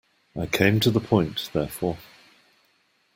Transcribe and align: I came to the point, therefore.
I 0.35 0.47
came 0.47 0.79
to 0.79 0.89
the 0.89 0.99
point, 0.99 1.51
therefore. 1.53 1.99